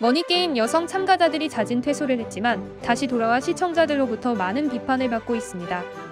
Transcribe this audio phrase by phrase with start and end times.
[0.00, 6.03] 머니게임 여성 참가자들이 자진 퇴소를 했지만 다시 돌아와 시청자들로부터 많은 비판을 받고 있습니다.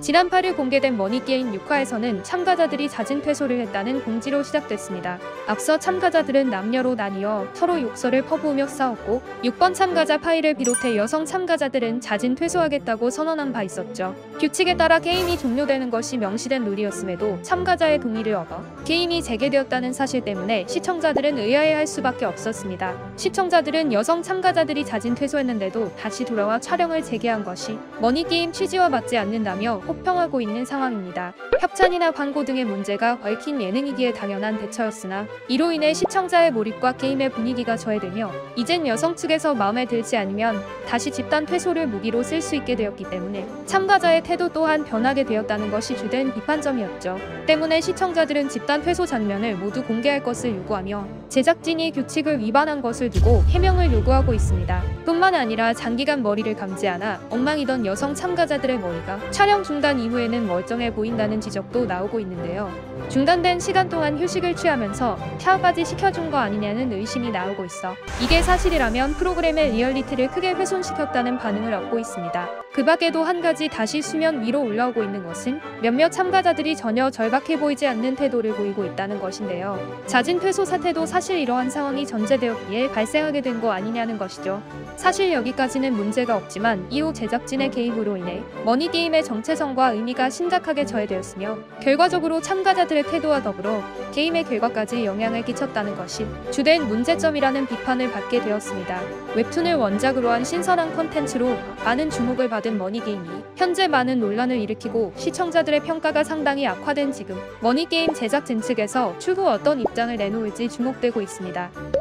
[0.00, 5.18] 지난 8일 공개된 머니게임 6화에서는 참가자들이 자진 퇴소를 했다는 공지로 시작됐습니다.
[5.46, 12.34] 앞서 참가자들은 남녀로 나뉘어 서로 욕설을 퍼부으며 싸웠고 6번 참가자 파이를 비롯해 여성 참가자들은 자진
[12.34, 14.14] 퇴소하겠다고 선언한 바 있었죠.
[14.40, 21.36] 규칙에 따라 게임이 종료되는 것이 명시된 룰이었음에도 참가자의 동의를 얻어 게임이 재개되었다는 사실 때문에 시청자들은
[21.36, 22.96] 의아해할 수밖에 없었습니다.
[23.16, 30.40] 시청자들은 여성 참가자들이 자진 퇴소했는데도 다시 돌아와 촬영을 재개한 것이 머니게임 취지와 맞지 않는다며 혹평하고
[30.40, 31.32] 있는 상황입니다.
[31.60, 38.30] 협찬이나 광고 등의 문제가 얽힌 예능이기에 당연한 대처였으나 이로 인해 시청자의 몰입과 게임의 분위기가 저해되며
[38.56, 43.46] 이젠 여성 측에서 마음에 들지 않으면 다시 집단 퇴소를 무기로 쓸 수 있게 되었기 때문에
[43.66, 47.18] 참가자의 태도 또한 변하게 되었다는 것이 주된 비판점이었죠.
[47.46, 53.92] 때문에 시청자들은 집단 퇴소 장면을 모두 공개할 것을 요구하며 제작진이 규칙을 위반한 것을 두고 해명을
[53.92, 54.82] 요구하고 있습니다.
[55.04, 61.40] 뿐만 아니라 장기간 머리를 감지 않아 엉망이던 여성 참가자들의 머리가 촬영 중단 이후에는 멀쩡해 보인다는
[61.40, 62.70] 지적도 나오고 있는데요.
[63.08, 69.72] 중단된 시간 동안 휴식을 취하면서 샤워까지 시켜준 거 아니냐는 의심이 나오고 있어 이게 사실이라면 프로그램의
[69.72, 72.48] 리얼리티를 크게 훼손시켰다는 반응을 얻고 있습니다.
[72.72, 77.84] 그 밖에도 한 가지 다시 수면 위로 올라오고 있는 것은 몇몇 참가자들이 전혀 절박해 보이지
[77.88, 79.76] 않는 태도를 보이고 있다는 것인데요.
[80.06, 84.62] 자진 퇴소 사태도 사실 이러한 상황이 전제되었기에 발생하게 된 거 아니냐는 것이죠.
[84.96, 93.02] 사실 여기까지는 문제가 없지만 이후 제작진의 개입으로 인해 머니게임의 정체성과 의미가 심각하게 저해되었으며 결과적으로 참가자들의
[93.02, 99.00] 태도와 더불어 게임의 결과까지 영향을 끼쳤다는 것이 주된 문제점이라는 비판을 받게 되었습니다.
[99.34, 106.22] 웹툰을 원작으로 한 신선한 컨텐츠로 많은 주목을 받은 머니게임이 현재 많은 논란을 일으키고 시청자들의 평가가
[106.22, 111.99] 상당히 악화된 지금 머니게임 제작진 측에서 추후 어떤 입장을 내놓을지 주목되고 있습니다.